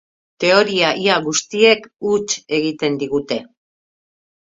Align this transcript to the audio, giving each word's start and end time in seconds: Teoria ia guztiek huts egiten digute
Teoria 0.43 0.89
ia 1.01 1.19
guztiek 1.27 1.87
huts 2.09 2.41
egiten 2.61 3.01
digute 3.07 3.43